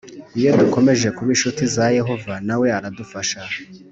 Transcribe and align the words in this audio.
Iyo 0.39 0.51
dukomeje 0.61 1.07
kuba 1.15 1.29
inshuti 1.35 1.61
za 1.75 1.85
Yehova 1.97 2.33
nawe 2.47 2.67
aradufasha 2.77 3.39